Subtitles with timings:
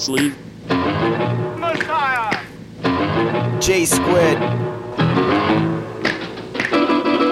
[0.00, 0.34] Steve
[0.66, 1.58] the Sleeve.
[1.58, 2.40] Messiah.
[3.60, 4.38] J Squid.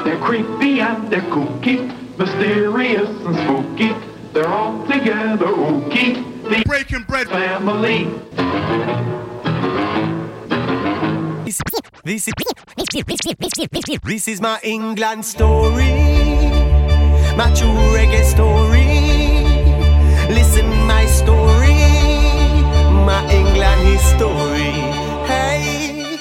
[0.04, 3.94] They're creepy and they're kooky, mysterious and spooky.
[4.34, 6.22] They're all together ooky.
[6.42, 7.28] The Breaking bread.
[7.28, 8.04] family.
[12.04, 12.34] This is,
[14.04, 15.92] this is my England story,
[17.34, 19.07] my true reggae story.
[23.88, 24.72] England history.
[25.26, 26.18] Hey,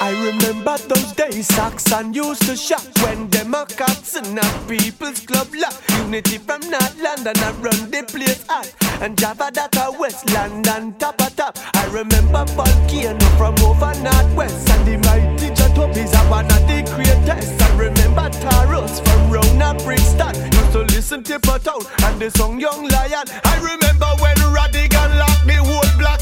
[0.00, 5.74] I remember those days Saxon used to shock when Democrats and our people's club lock.
[5.98, 8.74] Unity from North London I run the place hot.
[9.00, 11.56] And Java that a West London top a top.
[11.74, 16.82] I remember Volcano from over Northwest and the mighty Jah Tubby's are one of the
[16.94, 17.62] greatest.
[17.62, 20.34] I remember Taros from round a Brixton.
[20.52, 23.26] Used to listen to Town and the song Young Lion.
[23.44, 26.20] I remember when Radigan locked the whole block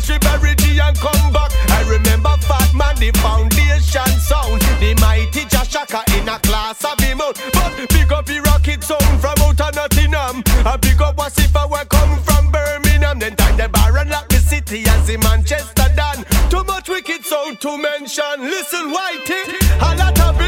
[0.00, 1.52] cash it G and come back.
[1.70, 6.98] I remember Fat Man, the foundation sound, the mighty Jah Shaka in a class of
[7.00, 7.40] him out.
[7.52, 10.42] But big up the rocket sound from out of Nottingham.
[10.66, 13.18] A big up Wasifa where come from Birmingham.
[13.18, 16.24] Then time the baron lock the city as the Manchester done.
[16.50, 18.36] Too much wicked sound to mention.
[18.40, 19.42] Listen, whitey,
[19.80, 20.45] a lot of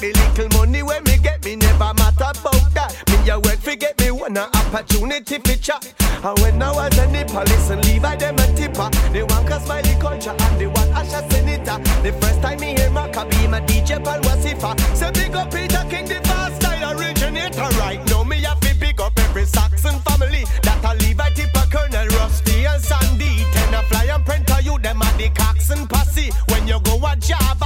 [0.00, 2.96] The little money when me get me never matter about that.
[3.10, 5.92] Me a work forget me one a opportunity for chat.
[6.24, 8.88] And when I was the police and leave I them a tipper.
[9.12, 11.76] They want a smiley culture and they want Asher Senator.
[12.00, 14.72] The first time me hear Maccabee, my DJ Paul Wasifa.
[14.96, 17.68] Say big up Peter King, the fast style originator.
[17.76, 20.44] Right now me have to big up every Saxon family.
[20.62, 23.44] That I leave I tipper Colonel Rusty and Sandy.
[23.52, 26.30] Ten a fly and print you them at the Coxsone posse.
[26.48, 27.59] When you go a Java,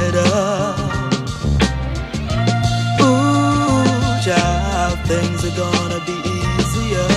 [0.00, 0.74] brighter.
[3.02, 3.84] Ooh,
[4.24, 7.08] child, things are gonna be easier.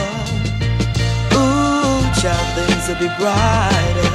[1.34, 4.14] Ooh, child, things will be brighter.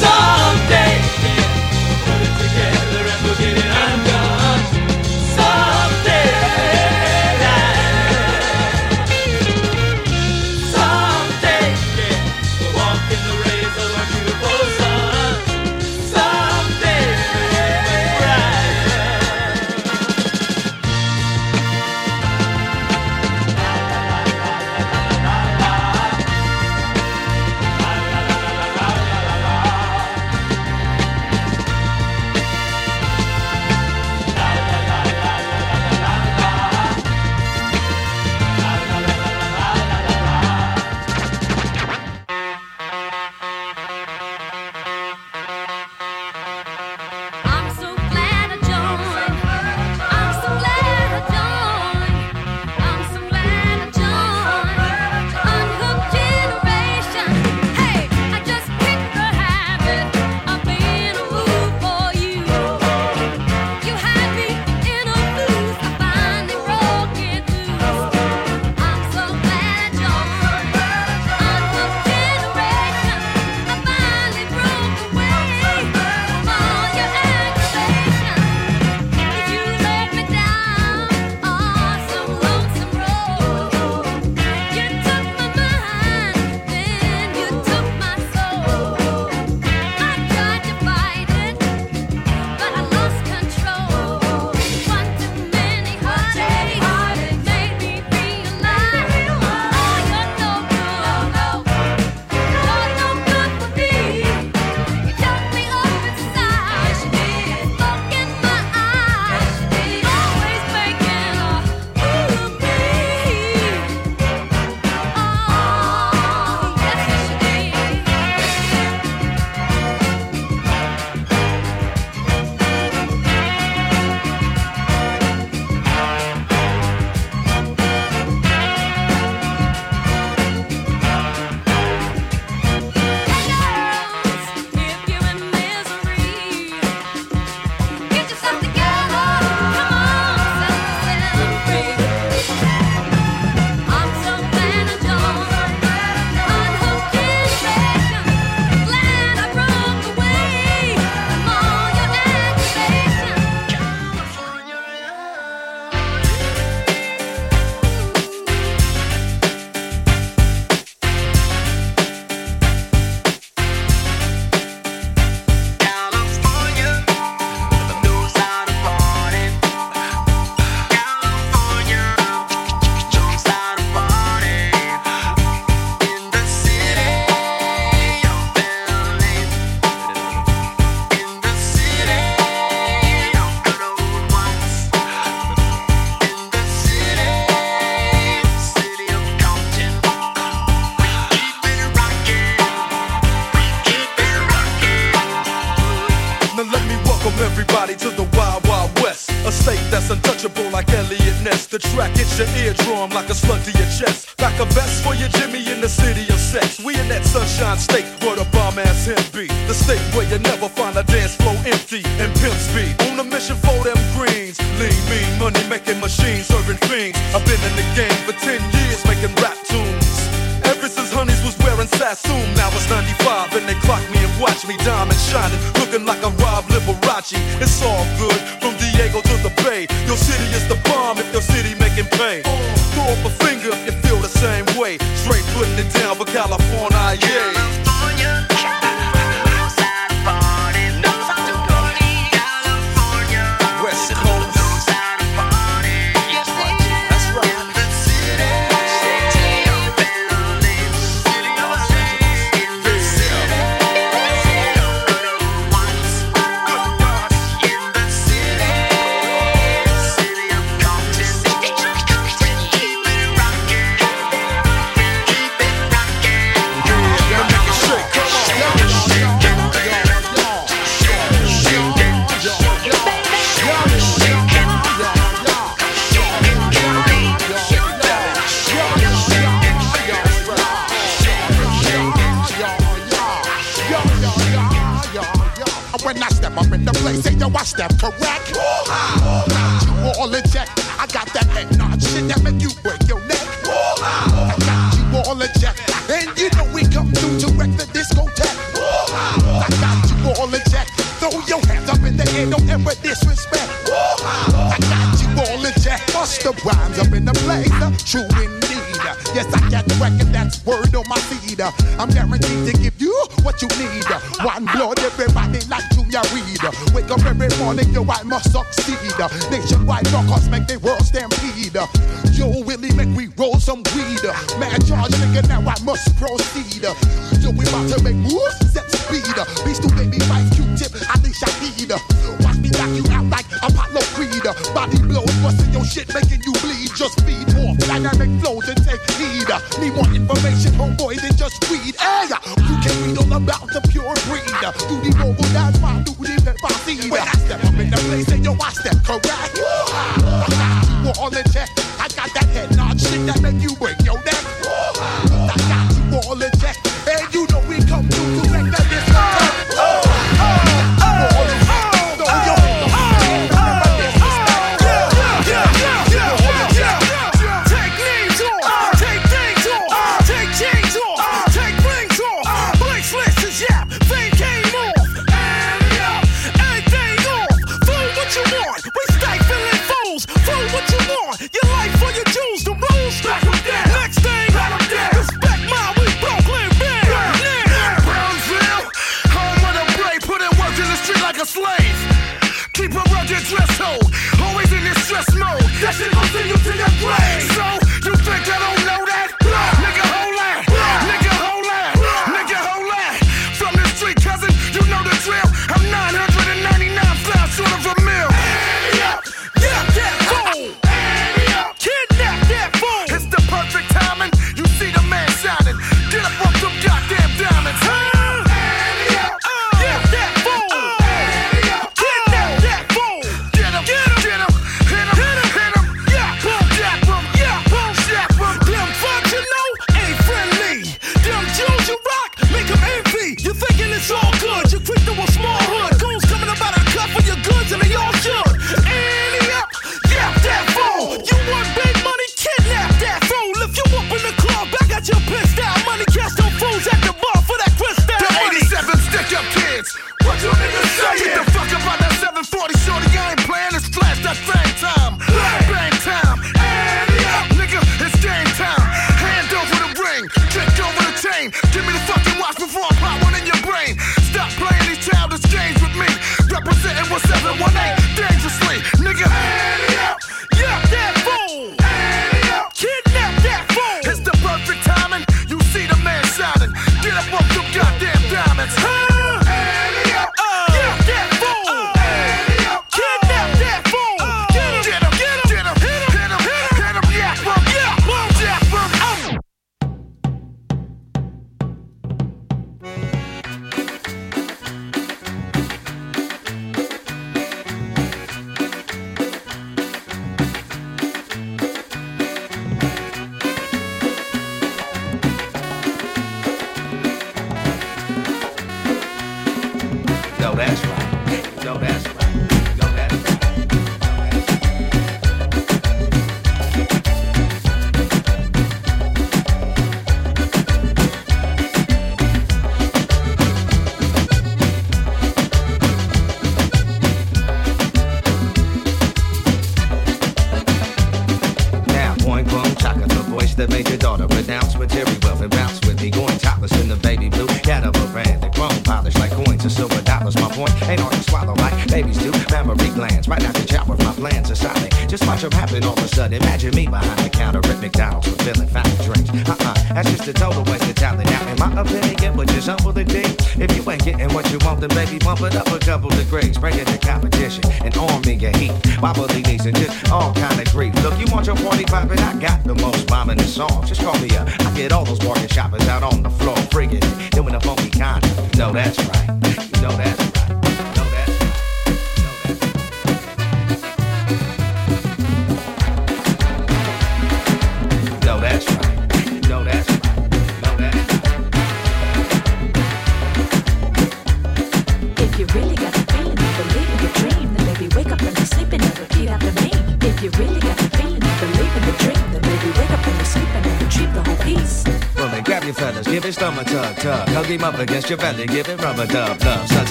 [0.00, 1.46] Someday, yeah,
[1.86, 4.45] we'll put it together and we'll get it undone.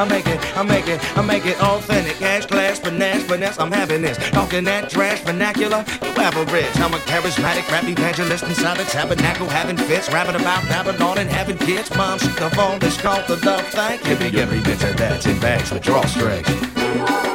[0.00, 2.16] I make it, I make it, I make it authentic.
[2.16, 3.60] Cash class, finesse, finesse.
[3.60, 4.16] I'm having this.
[4.30, 5.84] Talking that trash vernacular.
[6.02, 6.74] You average.
[6.76, 11.58] I'm a charismatic rap evangelist inside the tabernacle, having fits, rapping about Babylon and having
[11.58, 11.94] kids.
[11.94, 14.00] Mom, she the phone, this called the love thing.
[14.04, 17.29] Give me every bit of that in bags with drawstrings.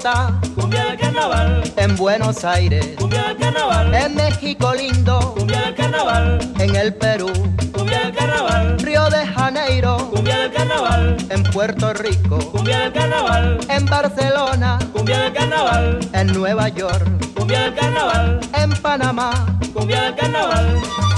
[0.00, 5.74] Bogotá, cumbia del carnaval, en Buenos Aires, cumbia del carnaval, en México lindo, cumbia del
[5.74, 7.30] carnaval, en el Perú,
[7.70, 13.60] cumbia del carnaval, Río de Janeiro, cumbia del carnaval, en Puerto Rico, cumbia del carnaval,
[13.68, 20.16] en Barcelona, cumbia del carnaval, en Nueva York, cumbia del carnaval, en Panamá, cumbia del
[20.16, 21.09] carnaval.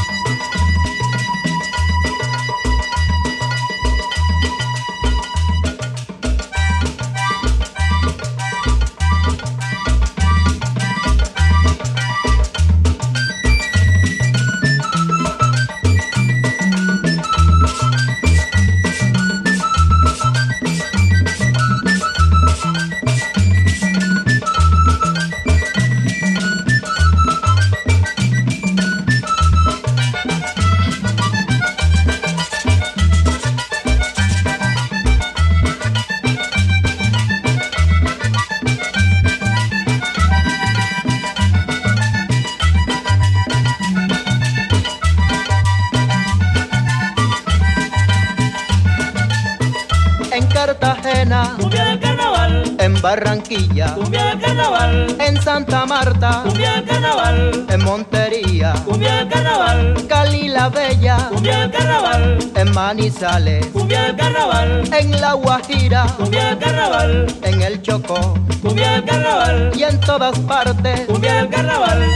[53.90, 60.49] Cumbia del carnaval, en Santa Marta, cumbia del carnaval, en Montería, cumbia del carnaval, Cali
[60.49, 66.59] la Bella, cumbia del carnaval, en Manizales, cumbia del carnaval, en La Guajira, cumbia del
[66.59, 71.07] carnaval, en el Chocó cumbia del carnaval, y en todas partes.
[71.07, 72.07] cumbia del carnaval.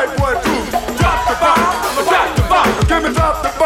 [0.00, 0.70] white boy blues.
[0.96, 2.68] Drop the bomb, I'ma drop the bomb.
[2.88, 3.59] Give me drop the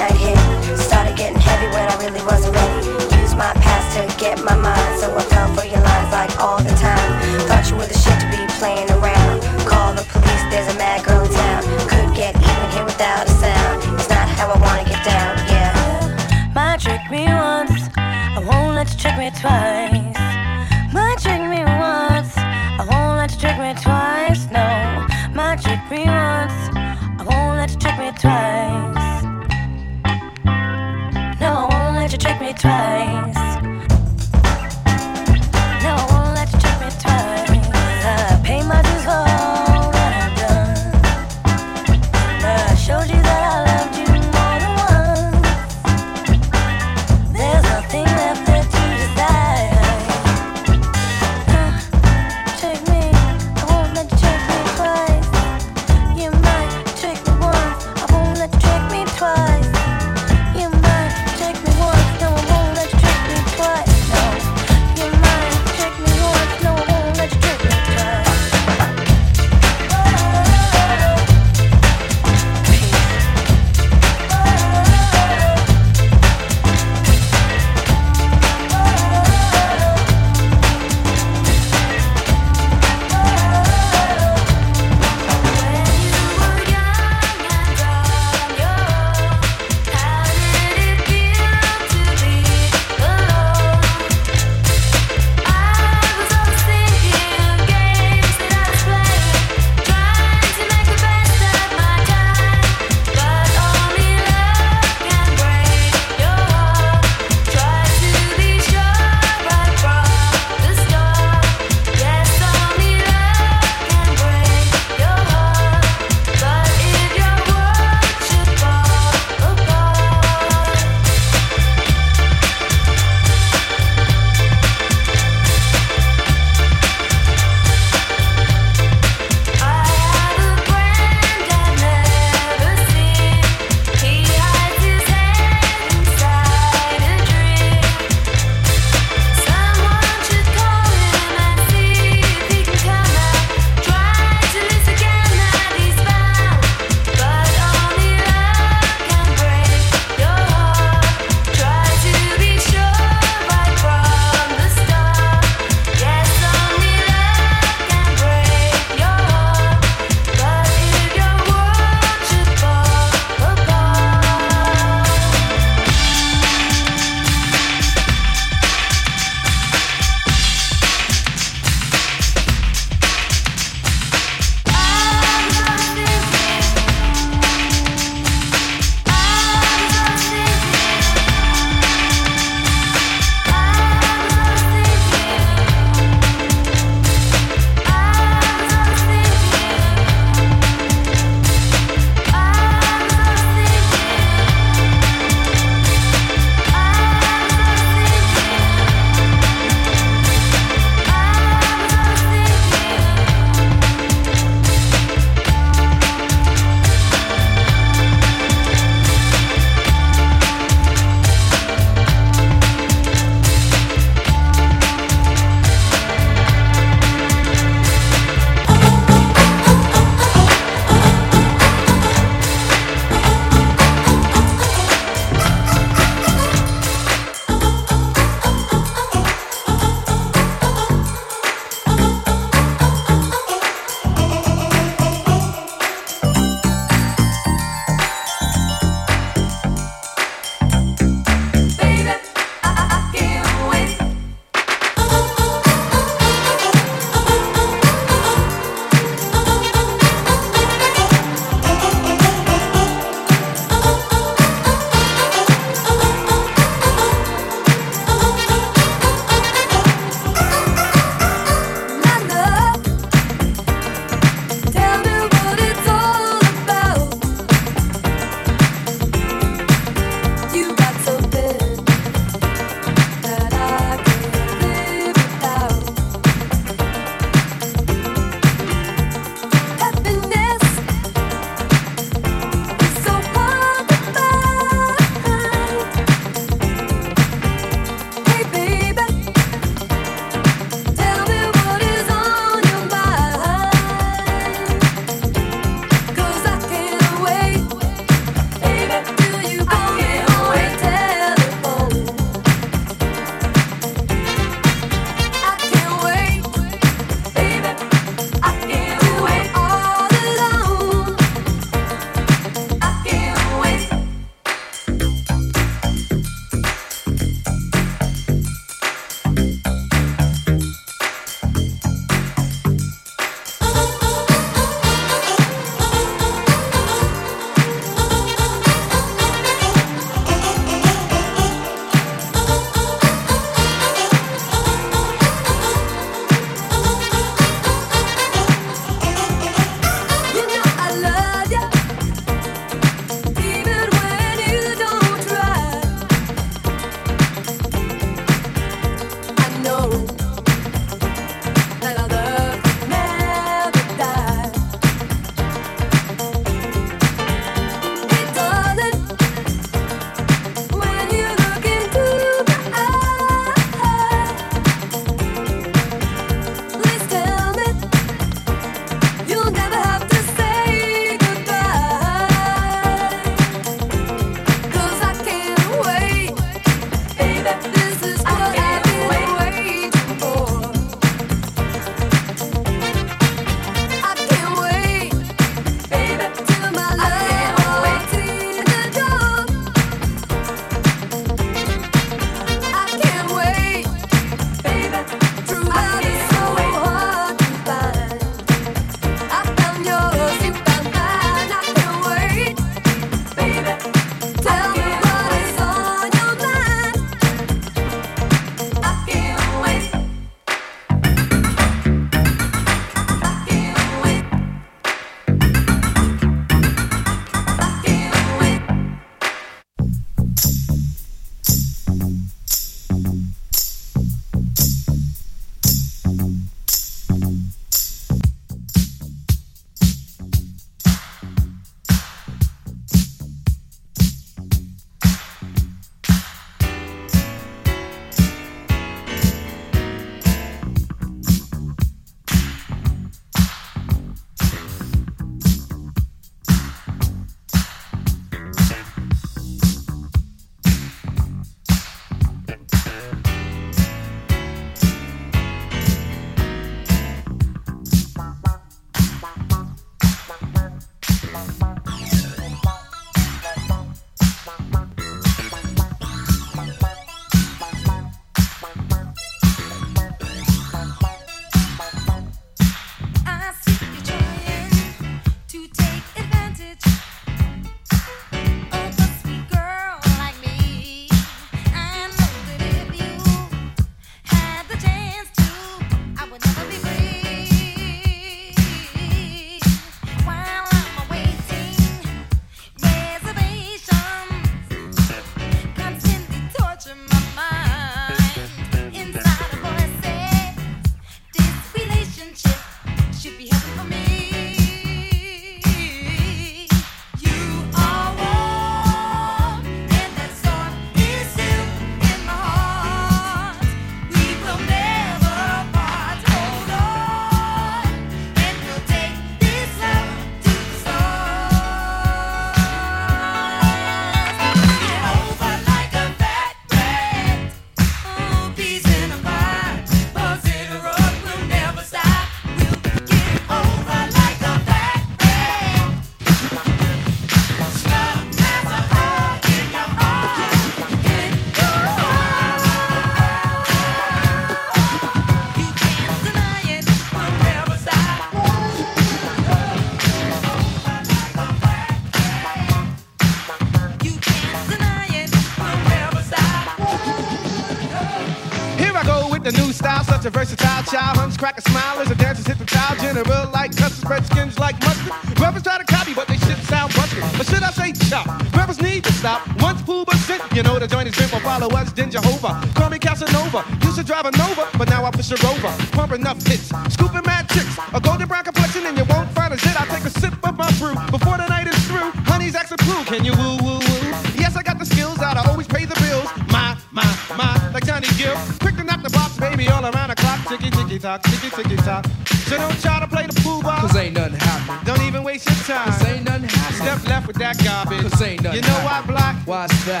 [575.30, 575.90] but now I push a Rover.
[575.92, 577.78] Pump enough hits, scooping mad chicks.
[577.92, 579.80] A golden brown complexion, and you won't find a zit.
[579.80, 582.10] I take a sip of my brew before the night is through.
[582.26, 583.04] Honey's acts a clue.
[583.04, 584.10] Can you woo woo woo?
[584.36, 585.36] Yes, I got the skills out.
[585.36, 586.28] I always pay the bills.
[586.50, 587.06] My, my,
[587.36, 588.36] my, like Johnny Gill.
[588.60, 590.40] Quick to knock the box, baby, all around the clock.
[590.48, 592.06] Ticky, ticky, tock, ticky, ticky, tock.
[592.48, 593.80] So don't try to play the fool ball.
[593.80, 594.84] Cause ain't nothing happening.
[594.84, 595.86] Don't even waste your time.
[595.86, 596.82] Cause ain't nothing happening.
[596.82, 598.02] Step left with that garbage.
[598.02, 599.16] Cause ain't nothing You know why, happening.
[599.16, 599.36] Black?
[599.46, 600.00] Why's that?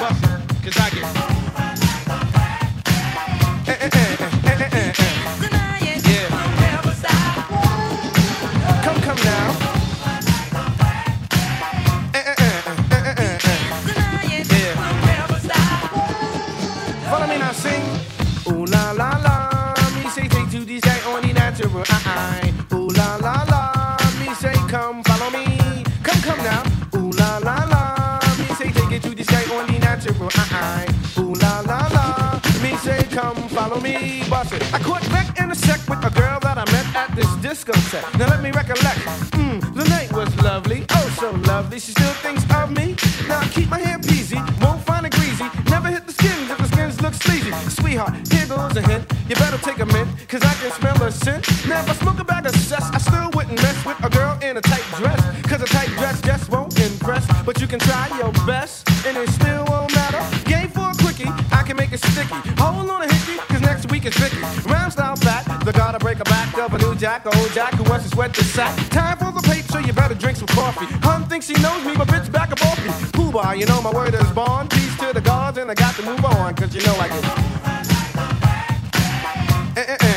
[0.62, 1.13] Cause I get.
[71.94, 72.90] Me, but bitch back off me.
[73.12, 74.70] Pooh you know my word is bond.
[74.70, 77.24] Peace to the gods, and I got to move on, cause you know I get.
[79.76, 80.14] Eh, eh, eh,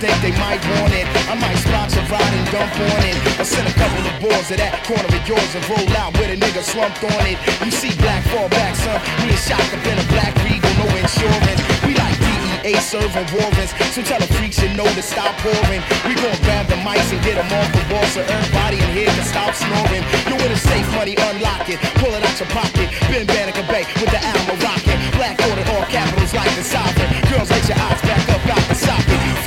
[0.00, 1.04] think they might want it.
[1.28, 3.16] I might spot your ride and dump on it.
[3.36, 6.32] Or send a couple of boys to that corner of yours and roll out with
[6.32, 7.36] a nigga slumped on it.
[7.60, 8.96] You see black fall back, son.
[9.28, 11.60] Me and up in a black regal, no insurance.
[11.84, 13.76] We like DEA serving warrants.
[13.92, 15.84] So tell the freaks you know to stop pouring.
[16.08, 19.12] We gon' grab the mics and get them off the wall so everybody in here
[19.12, 20.00] can stop snoring.
[20.32, 21.76] You with a safe money, unlock it.
[22.00, 22.88] Pull it out your pocket.
[23.12, 24.96] Ben Banneker Bay with the Alma rocket.
[25.20, 27.12] Black order, all capitals like the sovereign.
[27.28, 28.69] Girls, let your eyes back up out.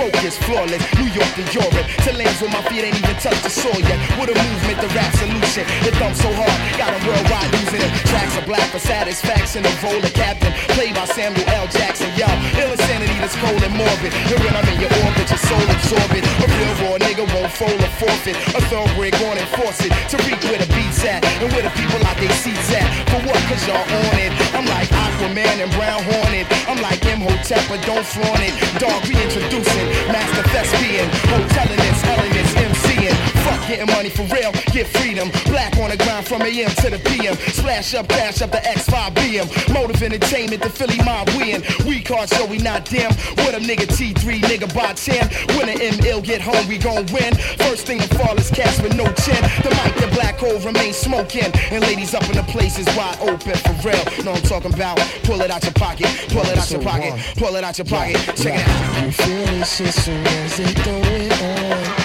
[0.03, 0.83] Focus, flawless.
[0.99, 1.87] New York to Europe.
[2.03, 3.95] To lands where my feet ain't even touched the soil yet.
[4.19, 5.63] With a movement, the rap solution.
[5.87, 7.91] It thumps so hard, got 'em worldwide using it.
[8.11, 9.63] Tracks are black for satisfaction.
[9.63, 11.67] A role of captain, played by Samuel L.
[11.71, 12.11] Jackson.
[12.19, 12.27] Yo,
[12.59, 14.11] ill insanity that's cold and morbid.
[14.27, 16.27] And when I'm in your orbit, your soul absorbent.
[16.43, 18.35] A real raw nigga won't fold or forfeit.
[18.59, 21.71] A thoroughbred going and force it to reach where the beats at and where the
[21.79, 22.91] people out they seats at.
[23.07, 23.39] For what?
[23.47, 24.35] Cause y'all on it.
[24.51, 26.45] I'm like Aquaman and Brown Hornet.
[26.67, 28.53] I'm like Imhotep, but don't flaunt it.
[28.83, 31.09] Dog reintroducing, Master Thespian.
[31.29, 33.43] Hoteling this, elements, MCing.
[33.43, 35.29] Fuck getting money for real, get freedom.
[35.45, 37.35] Black on the grind from AM to the PM.
[37.35, 39.73] Splash up, dash up the X5 BM.
[39.73, 41.63] Motive entertainment, the Philly mob win.
[41.85, 43.11] We card so we not dim.
[43.43, 45.57] What a nigga T3, nigga by 10.
[45.57, 47.33] When the M ill get home, we gon' win.
[47.57, 49.41] First thing to fall is cast with no chin.
[49.63, 51.51] The mic, the black hole remain smoking.
[51.71, 54.03] And ladies up in the places wide open for real.
[54.23, 54.99] Know I'm talking about?
[55.23, 58.17] Pull it out your pocket, pull it out your pocket, pull it out your pocket.
[58.35, 59.03] Check it out.
[59.03, 62.02] You feel this shit soon as they throw it on.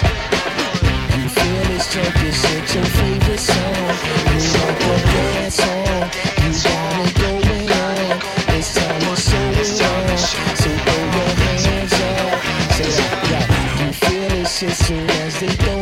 [1.79, 3.87] This junkie shit, your favorite song.
[4.35, 6.11] You want the dance song.
[6.43, 8.19] You got it going on.
[8.53, 10.19] It's time to show it.
[10.59, 12.35] So throw your hands up.
[12.75, 12.91] Say
[13.31, 13.45] yeah.
[13.79, 15.78] You feel this shit soon as they throw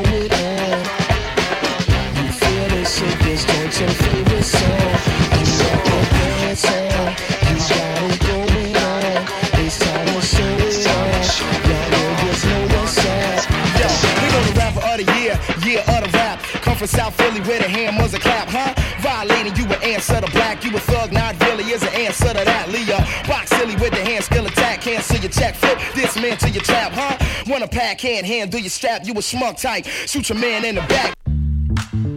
[16.78, 18.74] from South Philly where the hammers a clap, huh?
[19.02, 22.46] Violating you an answer to black, you a thug, not really is an answer to
[22.46, 22.70] that.
[22.70, 22.98] Leah,
[23.28, 25.80] box silly with the hand skill attack, can't see your check flip.
[25.96, 27.18] This man to your trap, huh?
[27.48, 29.86] Wanna pack, can't handle your strap, you a schmuck type.
[29.86, 32.17] Shoot your man in the back.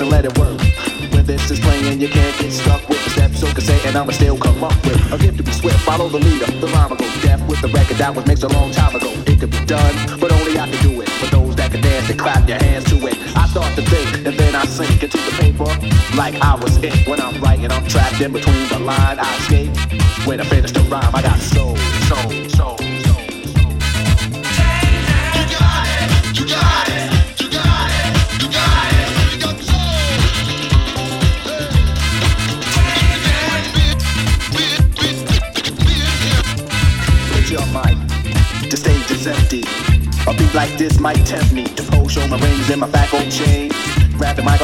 [0.00, 0.58] And let it work.
[1.12, 3.40] When this is playing, you can't get stuck with the steps.
[3.40, 5.80] So can say, and I'ma still come up with a gift to be swift.
[5.80, 8.70] Follow the leader, the rhyme go deaf with the record that was mixed a long
[8.72, 9.12] time ago.
[9.26, 11.08] It could be done, but only I can do it.
[11.08, 13.16] For those that can dance they clap their hands to it.
[13.36, 15.68] I start to think, and then I sink into the paper
[16.16, 17.06] like I was it.
[17.06, 19.18] When I'm writing, I'm trapped in between the line.
[19.18, 19.76] I escape.
[20.26, 21.29] When I finish the rhyme, I got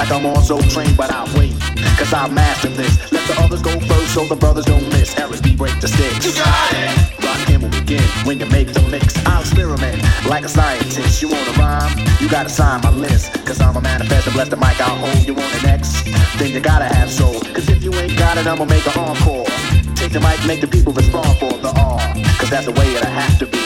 [0.09, 1.55] like I'm on so trained, but I'll wait.
[1.99, 3.11] Cause I mastered this.
[3.11, 5.17] Let the others go first so the brothers don't miss.
[5.19, 6.25] Eric B break the sticks.
[6.25, 7.25] You got it!
[7.25, 9.17] Rock him will begin when you make the mix.
[9.27, 11.23] I'll experiment like a scientist.
[11.23, 11.91] You wanna rhyme?
[12.21, 13.33] You gotta sign my list.
[13.47, 15.27] Cause I'm a manifest and bless the mic I'll hold.
[15.27, 16.05] You on the next?
[16.39, 17.41] Then you gotta have soul.
[17.55, 19.47] Cause if you ain't got it, I'ma make an encore.
[19.97, 21.99] Take the mic, make the people respond for the R.
[22.39, 23.65] Cause that's the way it'll have to be.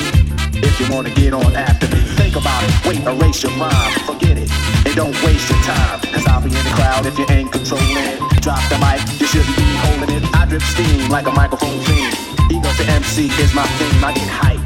[0.62, 2.72] If you wanna get on after me, think about it.
[2.86, 4.79] Wait, erase your mind, forget it.
[4.90, 6.00] And don't waste your time.
[6.00, 8.18] Cause I'll be in the crowd if you ain't controlling.
[8.42, 10.24] Drop the mic, you shouldn't be holding it.
[10.34, 12.10] I drip steam like a microphone theme.
[12.50, 14.04] Ego to MC is my theme.
[14.04, 14.58] I get hype.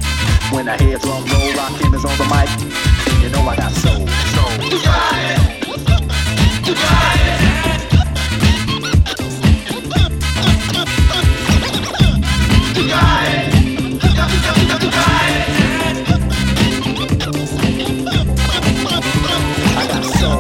[0.51, 2.49] When I hear drum roll, Rakim is on the mic.
[3.13, 4.65] And you know I got soul, soul.
[4.65, 6.69] You got it.
[6.69, 7.14] You got it.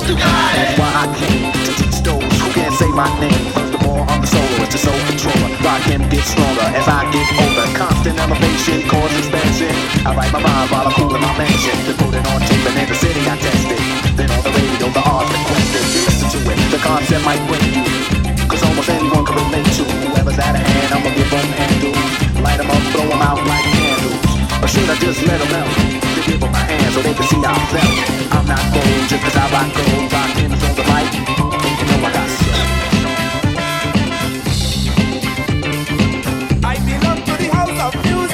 [0.05, 0.52] Got soul.
[0.52, 3.32] That's why I came to teach those who can't say my name.
[3.57, 5.48] First of all, I'm the soloist, the soul controller.
[5.64, 7.64] Rakim get stronger as I get older.
[7.72, 9.72] Constant elevation, cause expansion.
[10.05, 11.72] I write my rhyme while I'm cool in my mansion.
[11.88, 13.80] Then put it on tape and in the city I test it.
[14.12, 15.84] Then on the radio, the art requested.
[15.88, 17.88] You listen to it, the concept might break you.
[18.44, 21.00] Cause almost anyone can relate to whoever's out of hand.
[21.00, 21.96] I'ma give them handles.
[22.44, 24.20] Light them up, throw them out like candles.
[24.61, 26.03] Or should I just let them out?
[26.27, 28.33] Give them my hand so they can see I'm felt.
[28.33, 30.11] I'm not bold just cause I rock gold.
[30.11, 31.12] Rakim is the mic.
[31.79, 32.55] You know I got soul.
[36.64, 38.34] I belong to the house of music.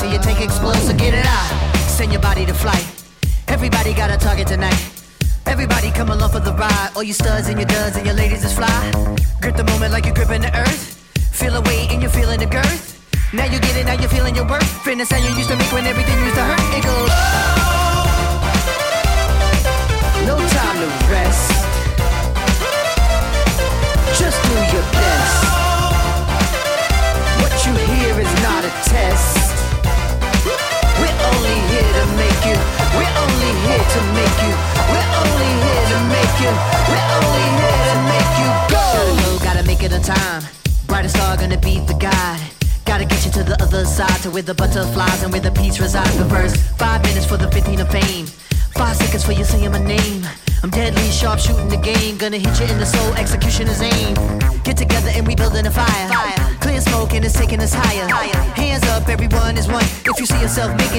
[0.00, 1.76] So you take explosive, get it out.
[1.86, 2.86] Send your body to flight.
[3.48, 4.80] Everybody got a target tonight.
[5.44, 6.90] Everybody come along for the ride.
[6.96, 8.42] All you studs and your duds and your ladies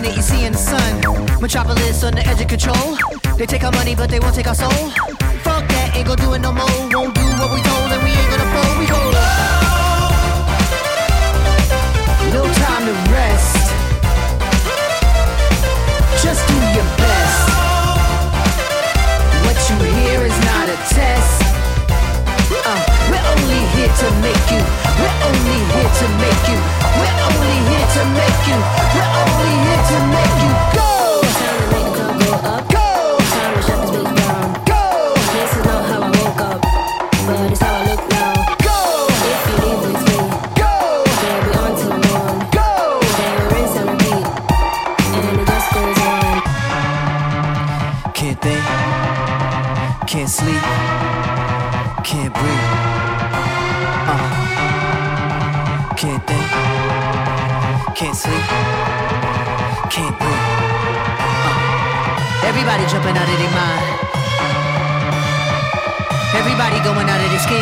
[0.02, 1.42] making it, you see in the sun.
[1.42, 2.98] Metropolis on the edge of control.
[3.38, 4.90] They take our money, but they won't take our soul.
[5.44, 6.66] Fuck that, ain't gonna do it no more.
[6.66, 8.76] Won't do what we told, and we ain't gonna fold.
[8.80, 9.30] We go low.
[12.34, 13.58] No time to rest.
[16.24, 17.40] Just do your best.
[19.46, 21.42] What you hear is not a test.
[22.52, 22.80] Uh,
[23.10, 26.60] we're only here to make you we're only here to make you.
[26.98, 28.58] We're only here to make you.
[28.94, 31.22] We're only here to make you go.
[31.26, 32.71] Time to make go up.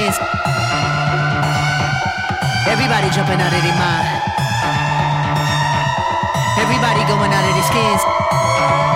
[0.09, 0.17] is
[2.67, 4.07] everybody jumping out of their mind.
[6.57, 8.01] Everybody going out of their skins.
[8.61, 8.89] Oh.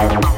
[0.00, 0.24] Oh.
[0.24, 0.37] Oh.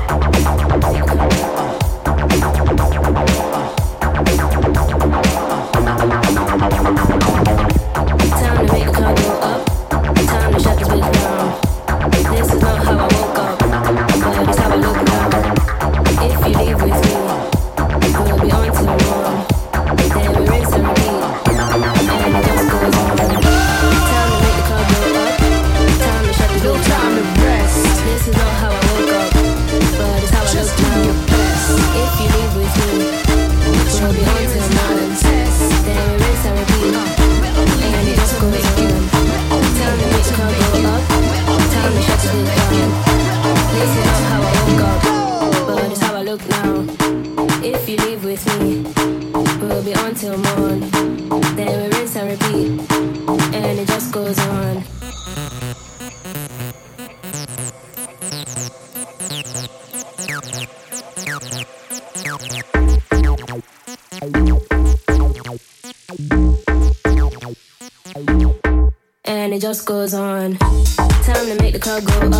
[69.70, 70.56] just goes on.
[70.56, 72.39] Time to make the club go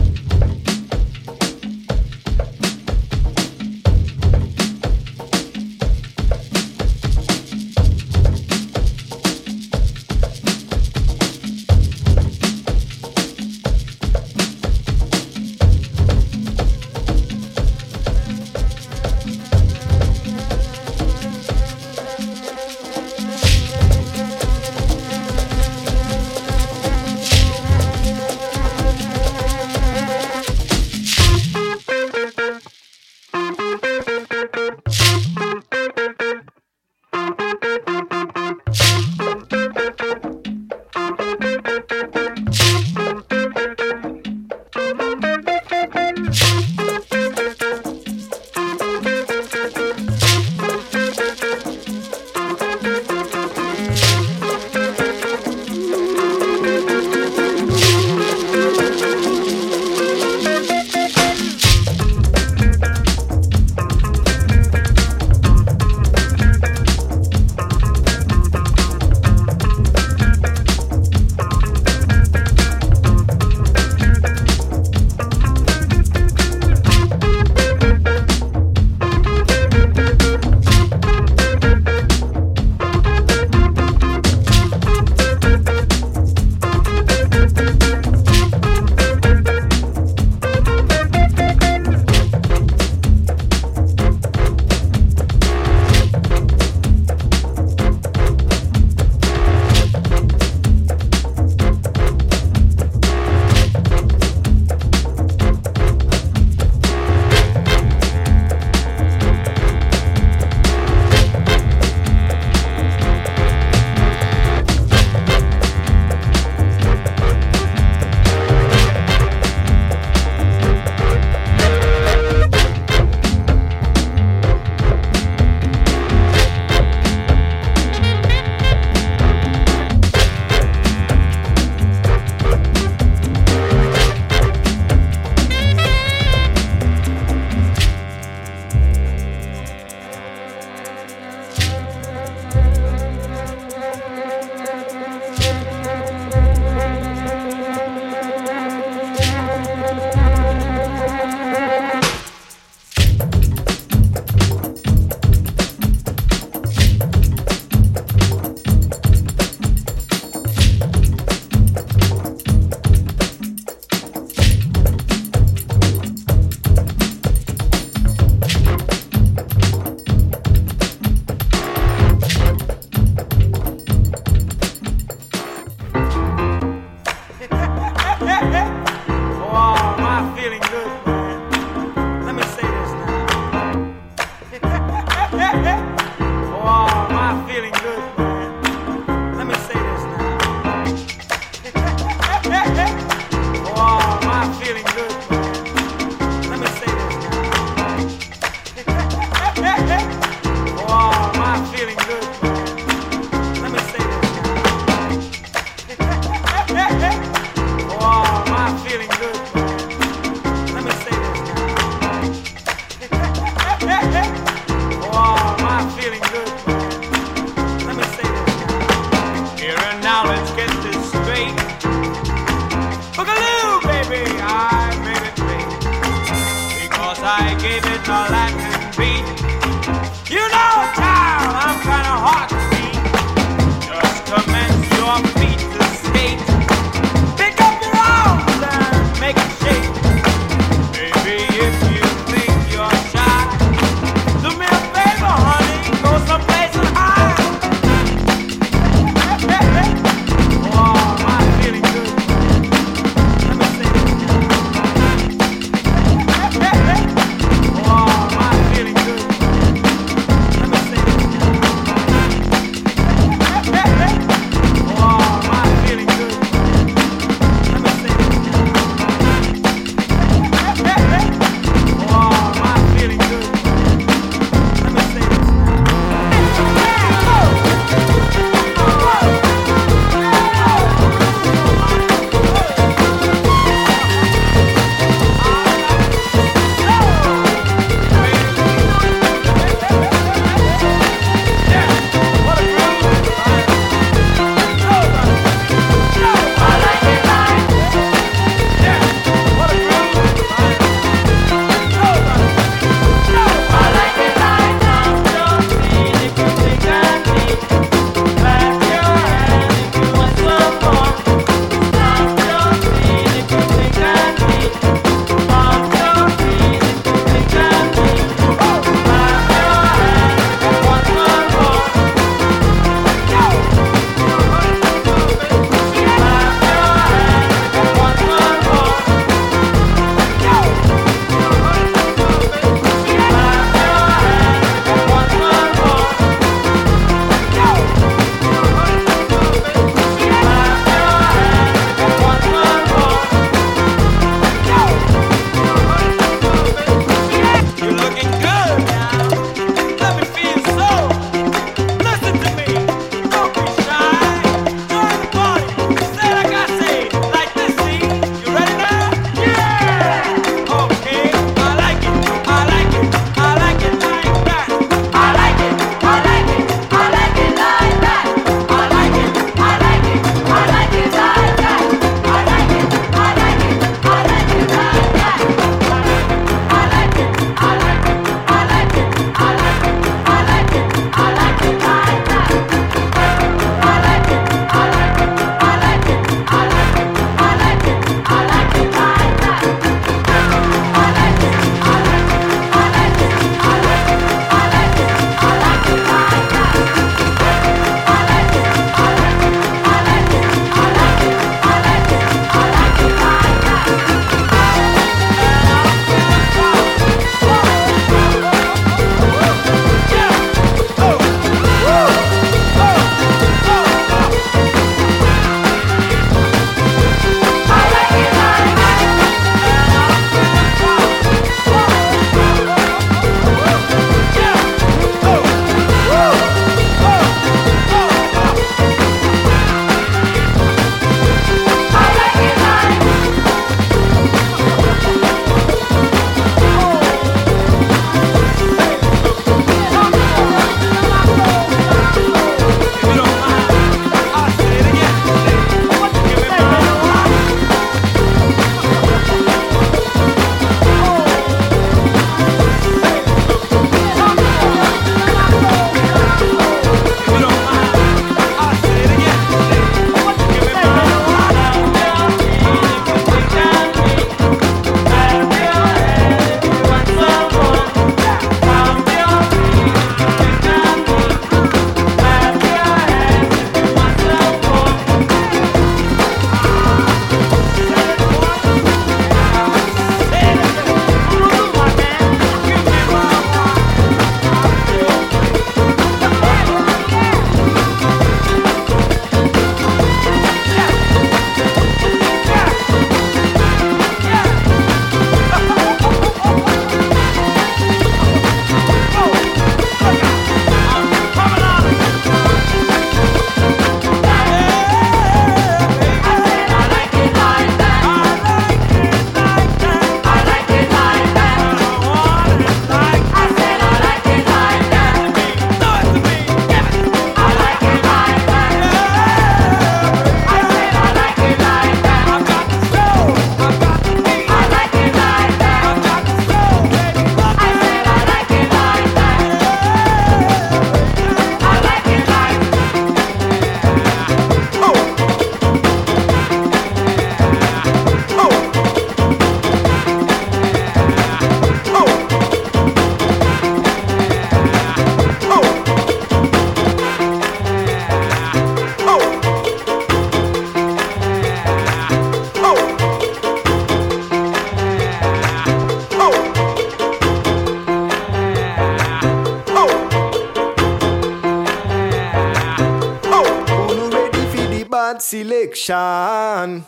[565.81, 566.85] Selection.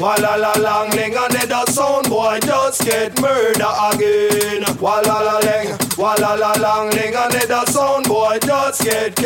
[0.00, 4.64] Walla la ling, and then the sound boy just get murder again.
[4.80, 9.16] Walla la ling, walla la ling, and then the sound boy just get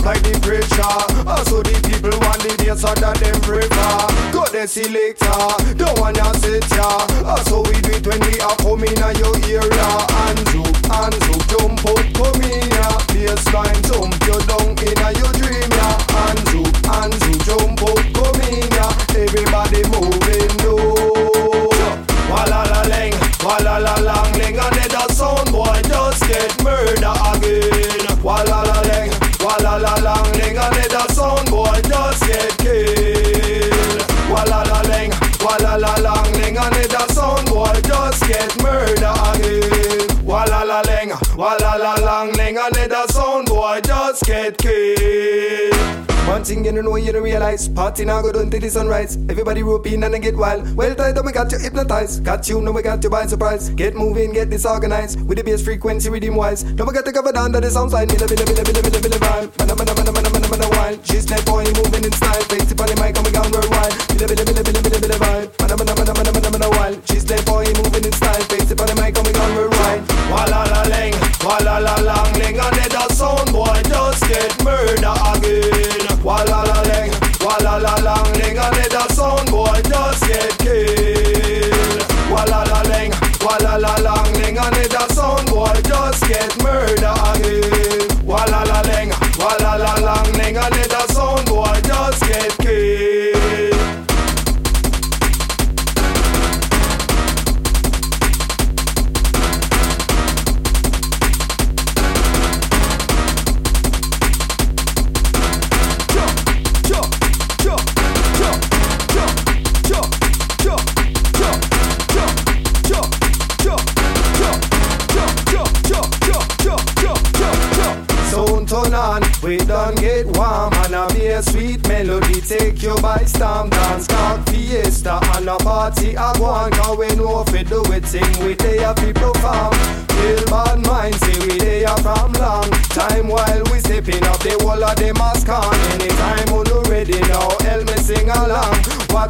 [0.00, 0.96] apply the pressure.
[1.28, 4.00] Uh, so the people want the bass under them prefer.
[4.32, 6.88] Got the selector, don't want ya sit ya.
[7.24, 9.88] Uh, so we do it when we are coming in your area.
[10.16, 12.88] Hands up, hands up, jump up, come in ya.
[13.12, 15.88] Baseline jump you down in your dream ya.
[16.16, 18.86] Hands up, hands up, jump up, come in ya.
[19.20, 21.68] Everybody moving low.
[22.32, 27.29] Walla la ling, walla la lang ling, and the sound boy just get murder
[38.30, 40.24] get murder again.
[40.24, 45.74] Walla la ling, walla la lang and then the sound boy just get killed.
[46.28, 47.68] One thing you don't know, you don't realize.
[47.68, 49.16] Party now go down to the sunrise.
[49.28, 50.76] Everybody roping and they get wild.
[50.76, 52.24] Well tight up, we got you hypnotized.
[52.24, 53.70] Got you, now we got you by surprise.
[53.70, 55.26] Get moving, get disorganized.
[55.26, 56.62] With the bass frequency, rhythm wise.
[56.62, 58.08] Don't forget to cover down to the sound side.
[58.12, 59.58] Milla, milla, milla, milla, milla, milla, vibe.
[59.58, 61.04] Mana, mana, mana, mana, mana, mana, wild.
[61.04, 62.42] She's that boy moving in style.
[62.42, 63.94] Face it on the mic and we gone worldwide.
[64.14, 65.59] Milla, milla, milla, milla, milla, milla, vibe.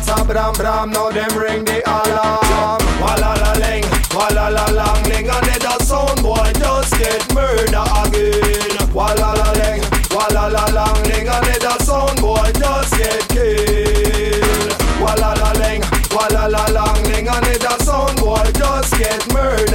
[0.01, 2.81] What's up bram bram now them ring the alarm.
[3.05, 3.85] Walla la ling,
[4.17, 8.95] walla la lang ling And then the sound boy just get murder again.
[8.95, 14.73] Walla la ling, walla la lang ling And then the sound boy just get killed.
[15.05, 15.85] Walla la ling,
[16.17, 19.70] walla la lang ling And then the sound boy just get murder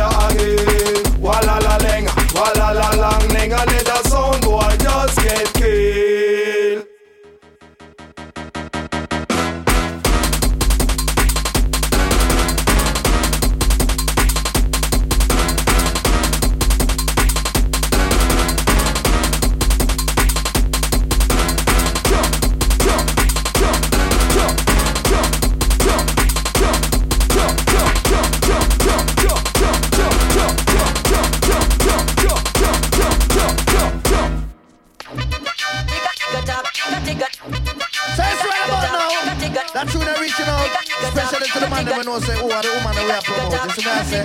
[43.96, 44.24] I say?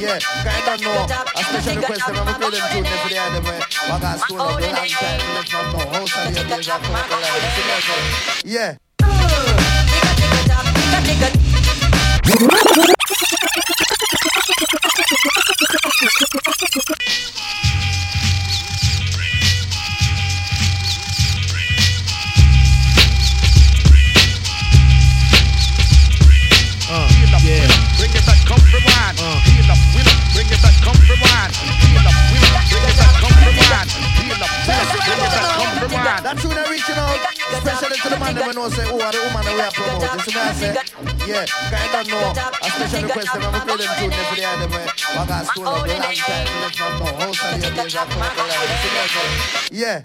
[0.00, 1.06] Yeah, I don't know.
[1.34, 3.58] A special request them, I'm play them tune for the other way.
[3.88, 5.90] What got stolen up a long time, live from now.
[5.90, 7.42] House of your days, I come up alive.
[7.42, 7.98] You see what I say?
[8.44, 8.78] Yeah.
[12.86, 12.94] yeah.
[38.58, 39.84] know say who are the woman that we
[40.34, 40.74] I say,
[41.30, 42.34] yeah, I don't know.
[42.34, 43.86] A special request I'm going to
[44.58, 44.72] them
[45.26, 46.46] got school a long time,
[47.38, 49.68] from your days are coming to life.
[49.70, 50.02] Yeah.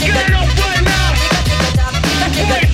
[0.00, 1.12] Get it up right now!
[2.32, 2.70] Give quick!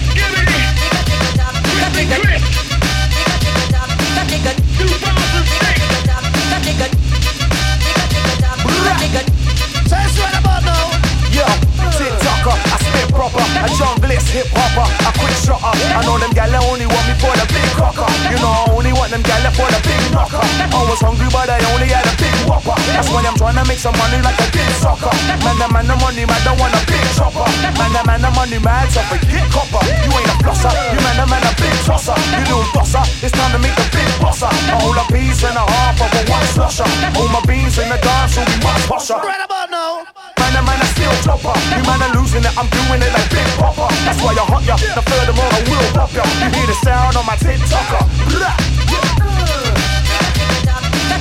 [12.46, 12.70] rocker.
[12.70, 15.76] I spit proper, a junglist hip hopper shut up.
[15.76, 18.08] I know them gal only want me for the big cocker.
[18.32, 20.40] You know I only want them gal for the big knocker.
[20.40, 22.76] I was hungry but I only had a big whopper.
[22.92, 25.12] That's why I'm trying to make some money like a big sucker.
[25.44, 27.44] Man, the man, the money man, don't want a big chopper.
[27.76, 29.82] Man, the man, the money man, so forget copper.
[29.84, 32.16] You ain't a flosser, you man, the man, a big tosser.
[32.32, 34.48] You little dosser, it's time to make a big bosser.
[34.48, 36.88] A whole a piece and a half of a one slusher.
[37.18, 39.18] All my beans in the dance will be much posher.
[39.20, 41.54] Man, the man, a steel chopper.
[41.74, 43.88] You man, a losing it, I'm doing it like big popper.
[44.06, 44.78] That's why you're hot, yeah.
[44.78, 46.22] the furthermore, I will pop ya.
[46.24, 48.02] You hear the sound on my TikToker.
[48.30, 48.56] Blah.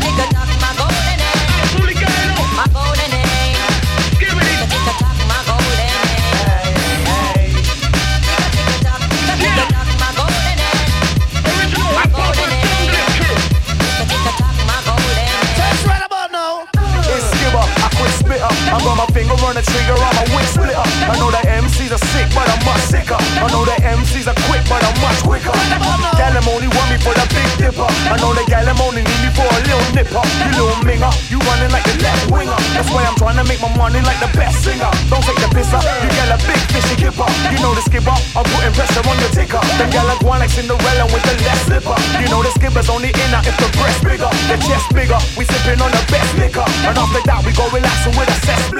[0.07, 0.44] It's
[18.85, 20.85] got my finger on the trigger, I'm a wing splitter.
[21.09, 23.17] I know that MCs are sick, but I'm much sicker.
[23.17, 25.51] I know that MCs are quick, but I'm much quicker.
[26.15, 27.89] Gal them only want me for the big dipper.
[27.89, 30.21] I know that gal them only need me for a little nipper.
[30.21, 32.55] You little minger, you running like the left winger.
[32.77, 34.87] That's why I'm trying to make my money like the best singer.
[35.09, 37.25] Don't take the piss up, you get a big fishy kipper.
[37.49, 39.61] You know the skipper, I'm putting pressure on your ticker.
[39.81, 41.97] Them gal are going like Cinderella with the left slipper.
[42.21, 45.17] You know the skipper's only in out if the breast bigger, the chest bigger.
[45.33, 48.35] We sipping on the best liquor, and after that we go relaxing with a.
[48.45, 48.74] Shame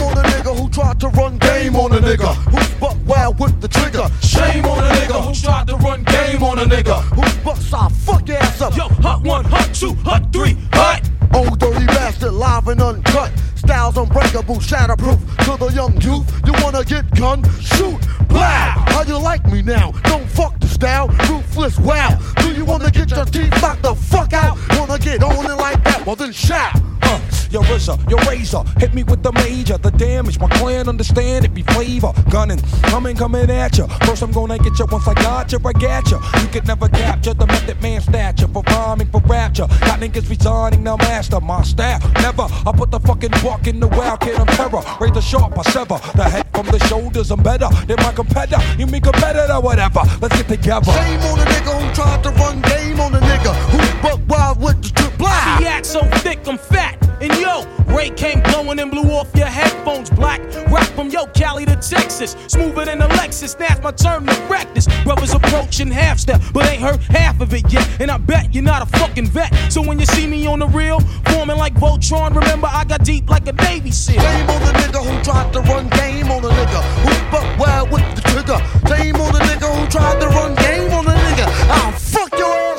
[0.00, 2.69] on the nigga who tried to run game on a nigga who
[3.40, 4.06] with the trigger.
[4.20, 7.90] Shame on a nigga who tried to run game on a nigga who buck side
[7.90, 8.76] fuck ass up.
[8.76, 11.00] Yo, hot one, hot two, hot three, hot.
[11.34, 13.32] Old dirty bastard, live and uncut.
[13.54, 15.18] Styles unbreakable, shatterproof.
[15.46, 17.42] To the young youth, you wanna get gun?
[17.60, 18.40] Shoot, blow.
[18.40, 19.92] How you like me now?
[20.04, 21.78] Don't fuck the style, ruthless.
[21.78, 22.18] Wow.
[22.36, 24.58] Do you wanna get your teeth knocked the fuck out?
[24.78, 26.04] Wanna get on it like that?
[26.04, 26.80] Well then shout.
[27.60, 30.40] Your RZA, your razor, hit me with the major, the damage.
[30.40, 32.12] My clan understand it be flavor.
[32.30, 33.86] Gunning, coming, coming at ya.
[34.06, 34.86] First I'm gonna get ya.
[34.90, 36.20] Once I got ya, I got ya.
[36.40, 39.66] You could never capture the method man stature for rhyming for rapture.
[39.80, 42.02] Got niggas resigning, now master my staff.
[42.22, 44.82] Never, I put the fucking walk in the wild kid on terror.
[45.10, 47.30] The sharp, I sever the head from the shoulders.
[47.30, 48.60] I'm better than my competitor.
[48.78, 50.02] You mean competitor, whatever.
[50.20, 50.92] Let's get together.
[50.92, 54.62] Shame on the nigga who tried to run game on the nigga who's buck wild
[54.62, 55.28] with the trip blow.
[55.28, 56.96] The act so thick, I'm fat.
[57.20, 57.64] And yo,
[57.96, 60.40] Ray came blowing and blew off your headphones black.
[60.70, 62.36] Rock from yo, Cali to Texas.
[62.48, 63.58] Smoother than a Lexus.
[63.58, 64.40] Now's my turn to
[64.74, 64.86] this.
[65.04, 67.86] Brothers approaching half step, but ain't heard half of it yet.
[68.00, 69.52] And I bet you're not a fucking vet.
[69.70, 71.00] So when you see me on the real,
[71.30, 74.20] forming like Voltron, remember I got deep like a Navy SEAL.
[74.20, 77.90] Shame on the nigga who tried to run game on the nigga who's buck wild
[77.90, 78.58] with the trigger.
[78.88, 79.30] Shame on
[79.60, 81.46] nigga who tried to run game on the nigga.
[81.70, 82.69] I'll fuck your ass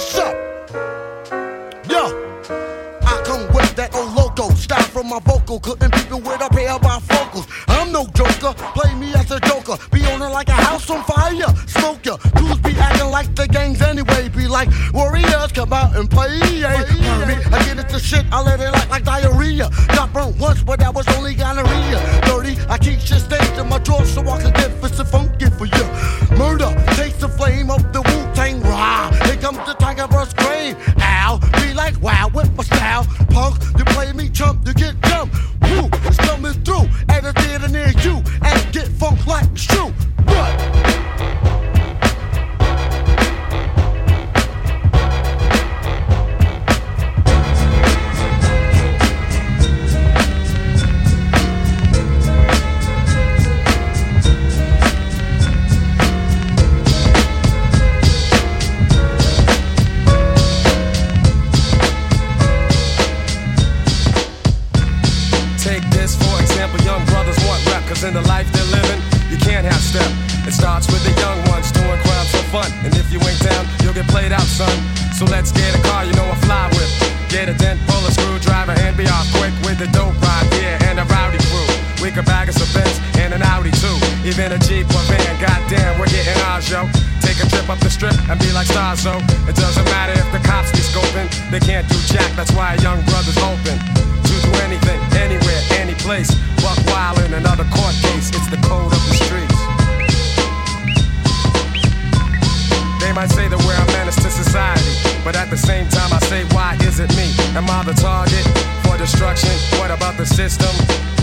[5.01, 5.59] from my vocal.
[5.59, 7.47] Couldn't people with a pair of bifocals.
[7.67, 9.77] I'm no joker, play me as a joker.
[9.91, 11.49] Be on it like a house on fire.
[11.67, 14.29] Smoke ya, dudes be acting like the gangs anyway.
[14.29, 16.37] Be like warriors, come out and play.
[16.53, 16.85] Yeah.
[17.25, 19.69] Me, I get it to shit, I let it like, like diarrhea.
[19.87, 21.99] Got burnt once, but that was only gonorrhea.
[22.25, 25.49] Dirty, I keep shit staged in my drawer so I can get fit and funky
[25.57, 25.85] for you.
[26.37, 29.09] Murder, takes the flame of the Wu Tang Rah.
[29.25, 30.77] Here comes the tiger verse grave.
[30.99, 31.39] Ow,
[31.91, 33.05] like wow with my style.
[33.29, 35.35] Punk, you play me chump, you get jumped.
[35.61, 38.21] Woo, it's coming through at a theater near you.
[38.43, 39.91] And get funk like it's true.
[40.25, 40.90] What?
[68.03, 68.97] In the life they're living,
[69.29, 70.09] you can't have step.
[70.47, 72.69] It starts with the young ones doing crimes for fun.
[72.81, 74.73] And if you ain't down, you'll get played out, son.
[75.13, 76.89] So let's get a car, you know a fly with.
[77.29, 80.89] Get a dent, pull a screwdriver, and be off quick with the dope ride, yeah,
[80.89, 81.69] and a rowdy crew.
[82.01, 83.97] We could bag us a Benz and an Audi too.
[84.25, 86.89] Even a Jeep or van, goddamn, we're getting ours, yo.
[87.21, 90.41] Take a trip up the strip and be like stars, it doesn't matter if the
[90.41, 91.29] cops be scoping.
[91.51, 94.20] They can't do jack, that's why a young brother's open.
[94.59, 96.33] Anything, anywhere, any place.
[96.61, 99.59] Buck wild in another court case, it's the code of the streets.
[103.01, 106.19] They might say that we're a menace to society, but at the same time I
[106.31, 107.33] say, why is it me?
[107.57, 108.45] Am I the target
[108.83, 109.51] for destruction?
[109.79, 110.71] What about the system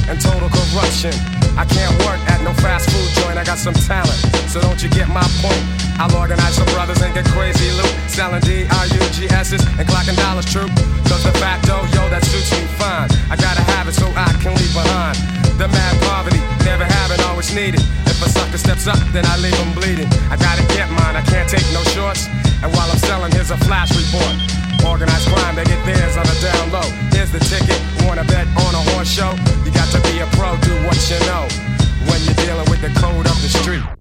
[0.09, 1.38] and total corruption?
[1.59, 4.14] I can't work at no fast food joint, I got some talent.
[4.47, 5.59] So don't you get my point?
[5.98, 7.90] I'll organize some brothers and get crazy loot.
[8.06, 10.70] Selling D-R-U-G-S's and clocking dollars true.
[11.10, 13.10] Cause the facto, yo, that suits me fine.
[13.26, 15.18] I gotta have it so I can leave behind.
[15.59, 17.82] The mad poverty, never have it, always needed.
[18.06, 20.06] If a sucker steps up, then I leave him bleeding.
[20.30, 22.30] I gotta get mine, I can't take no shorts.
[22.62, 24.57] And while I'm selling, here's a flash report.
[24.87, 26.89] Organized crime, they get theirs on the down low.
[27.11, 29.33] Here's the ticket, wanna bet on a horse show?
[29.65, 31.49] You got to be a pro, do what you know.
[32.09, 33.98] When you're dealing with the code of the street.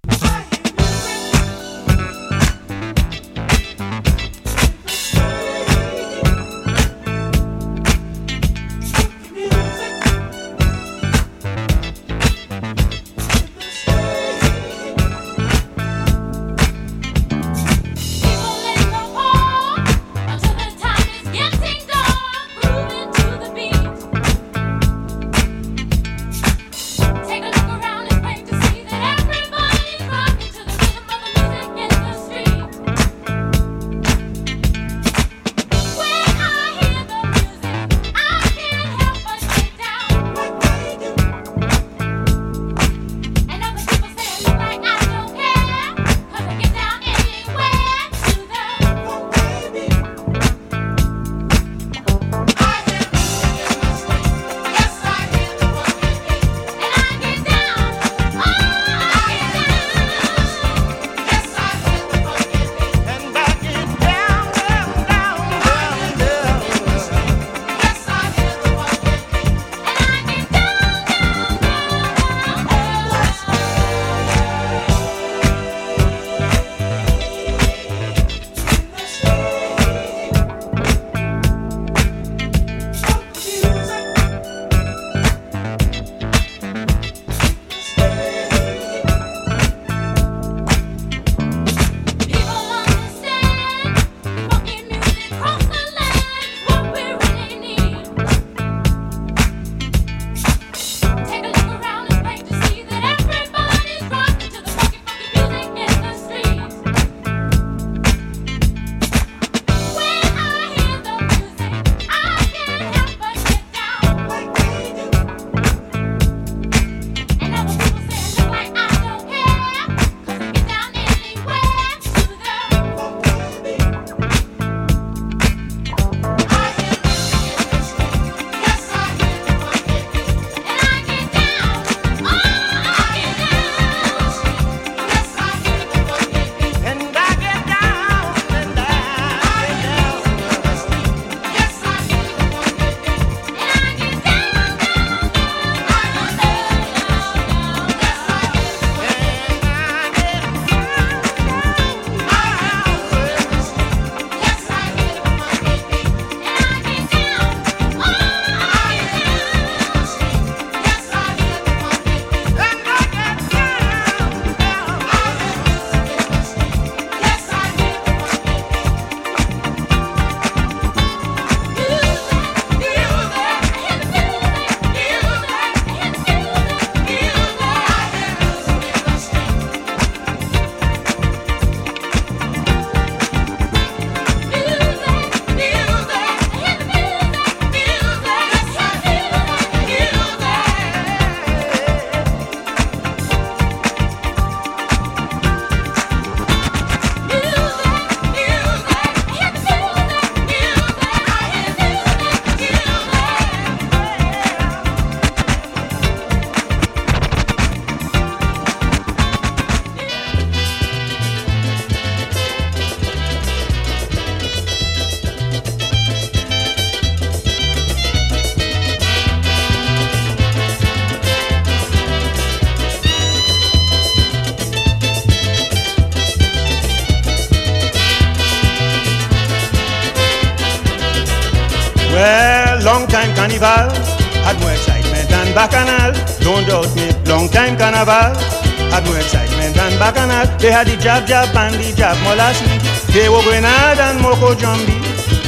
[240.67, 242.67] They had the jab jab and the jab molassie.
[243.15, 244.99] They were grenade and moko jumbie.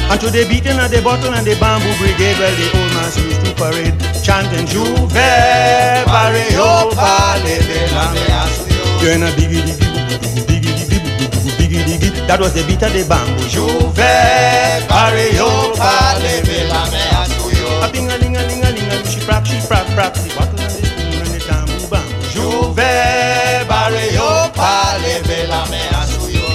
[0.08, 3.12] And to the beating of the bottle and the bamboo brigade, well, the old man
[3.28, 5.12] used to parade, chanting Juve,
[6.08, 6.88] Barrio,
[7.44, 7.60] Mea.
[9.04, 9.92] You're in a biggie diggy,
[10.48, 11.04] biggie diggy,
[11.60, 12.08] biggie diggy.
[12.24, 13.44] That was the beat of the bamboo.
[13.52, 13.92] Juve,
[14.88, 15.76] Barrio,
[16.24, 16.64] Mea.
[17.84, 20.32] A bing a ling a ling a ling a she prap, she prap, prap, the
[20.32, 22.24] bottle and the spoon and the bamboo bamboo.
[24.60, 26.48] Suyo.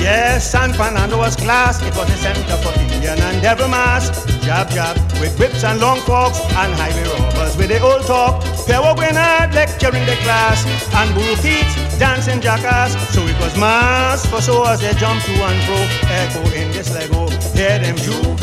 [0.00, 1.80] Yes, San Fernando was class.
[1.82, 4.10] It was a center for Indian and devil mass.
[4.44, 8.41] Jab jab with whips and long forks and highway robbers with the old talk.
[8.66, 10.64] Pierrot Grenade lecturing the class
[10.94, 11.66] and bull feet
[11.98, 12.92] dancing jackass.
[13.14, 15.76] So it was mass for so as they jump to and fro.
[16.10, 17.28] Echo in this Lego.
[17.54, 18.40] Hear them Juve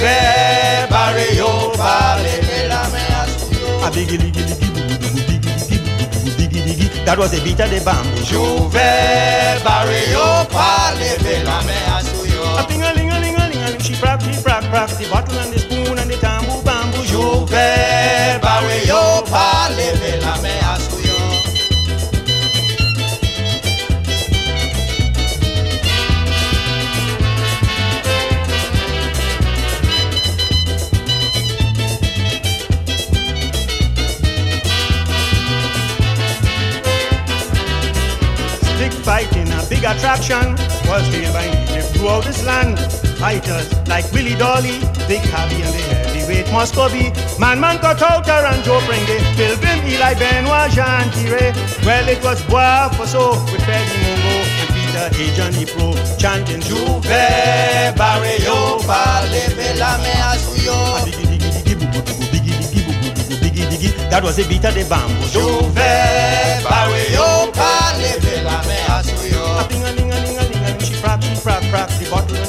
[0.89, 2.39] Barrio Vale.
[3.81, 4.67] A biggie biggie liggy.
[7.05, 8.23] That was the beat of the bamboo.
[8.23, 8.73] Juve
[9.63, 11.17] Barrio Vale.
[11.23, 12.43] Vélamea suyo.
[12.57, 12.63] A
[39.79, 40.55] big attraction,
[40.87, 41.47] was taken by
[41.93, 42.77] throughout this land.
[43.17, 48.79] Fighters like Willie Dolly, Big Javi and the heavyweight Muscovy, Man Man Kotautar and Joe
[48.87, 51.53] Pringle, Pilgrim, Eli Benoit, Jean Tiré.
[51.85, 57.03] Well, it was Bois Fosso with Freddie Mungo and Peter the Pro, chanting Juve
[57.95, 59.43] Barrio Vale.
[59.55, 61.39] Vélamea suyo.
[64.09, 65.27] That was the beat of the bamboo.
[65.29, 65.75] Juve
[66.67, 67.38] Barrio
[71.39, 71.87] Frack, frack.
[71.99, 72.48] The bottle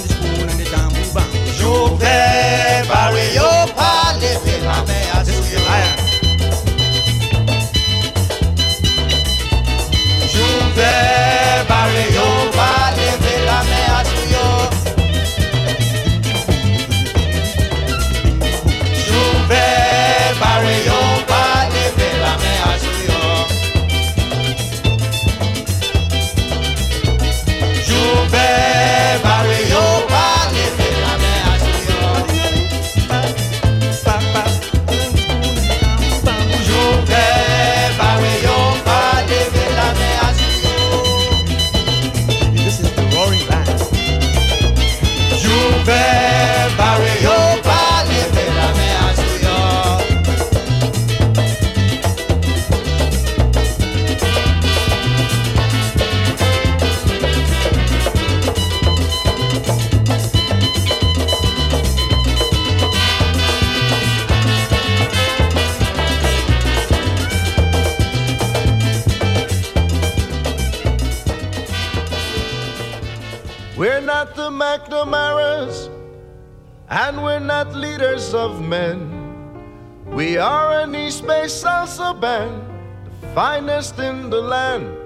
[83.34, 84.96] finest in the land.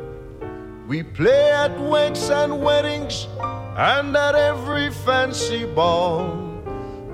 [0.88, 3.26] We play at wakes and weddings,
[3.76, 6.36] and at every fancy ball.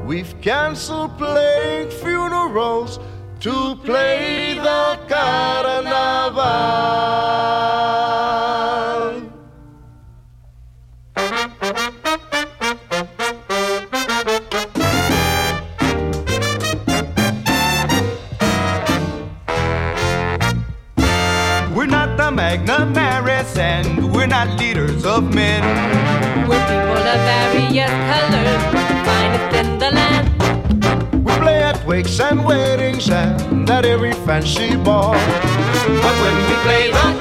[0.04, 2.98] We've canceled playing funerals
[3.40, 6.40] to play the carnaval.
[34.30, 35.10] Fancy ball.
[35.10, 37.19] But when we play the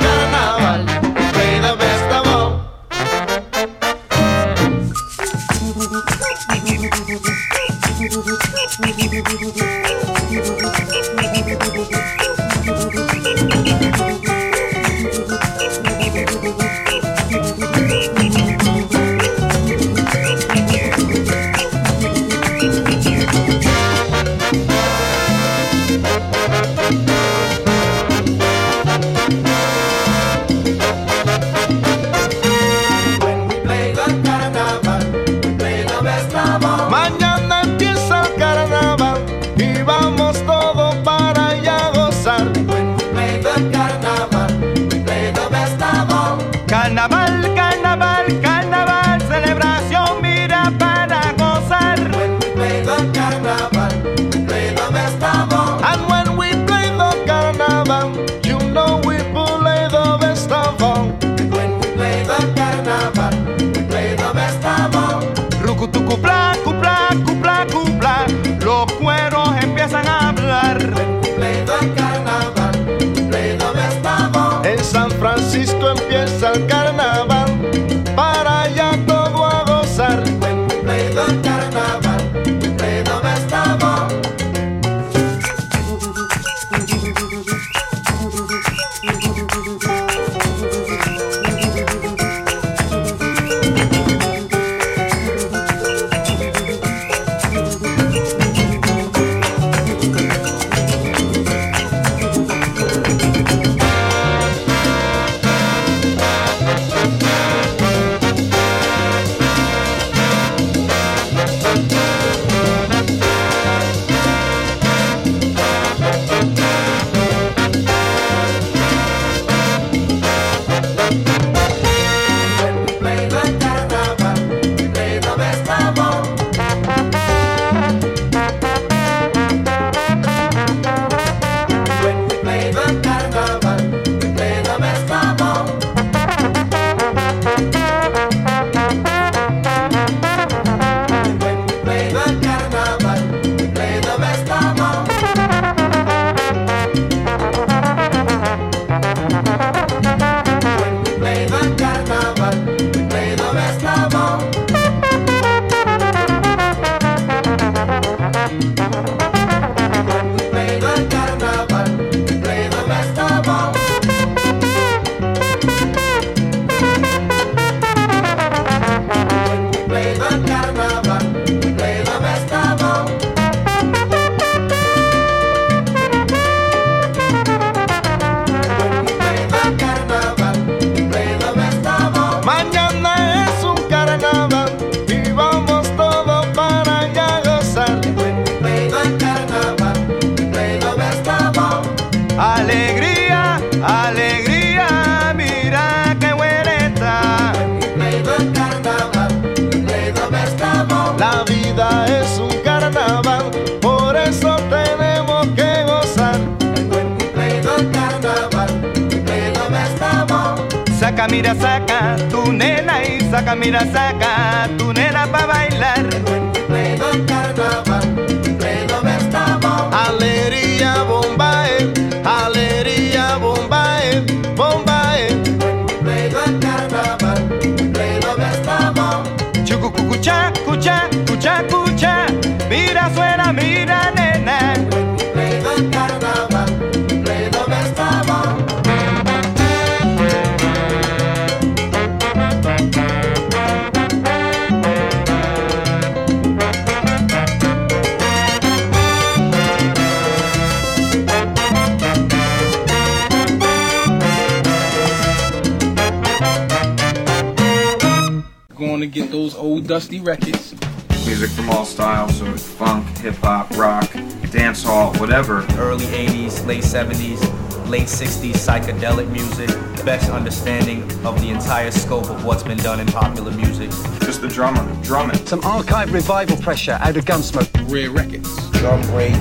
[268.20, 269.70] 60s psychedelic music.
[270.04, 273.90] Best understanding of the entire scope of what's been done in popular music.
[274.20, 275.38] Just the drummer, drumming.
[275.46, 277.70] Some archive revival pressure out of Gunsmoke.
[277.90, 278.70] Rare records.
[278.72, 279.40] Drum break.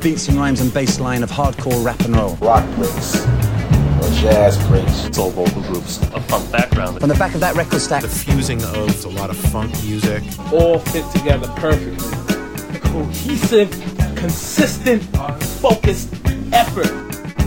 [0.00, 2.36] Beats and rhymes and bass line of hardcore rap and roll.
[2.36, 3.16] Rock breaks.
[3.20, 5.04] Or jazz breaks.
[5.04, 5.98] It's all vocal groups.
[6.14, 7.02] A funk background.
[7.02, 8.00] On the back of that record stack.
[8.00, 10.22] The fusing of a lot of funk music.
[10.50, 12.08] All fit together perfectly.
[12.74, 13.70] A cohesive,
[14.16, 15.02] consistent,
[15.60, 16.19] focused effort.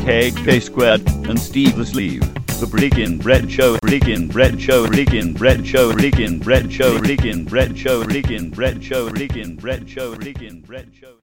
[0.03, 2.19] Skeg K Squared and Steve the Sleeve.
[2.59, 7.77] The Breakin' Bread Show, Breakin' Bread Show, Breakin' Bread Show, Breakin' Bread Show, Breakin' Bread
[7.77, 11.22] Show, Breakin' Bread Show, Breakin' Bread Show, Breakin' Bread Show.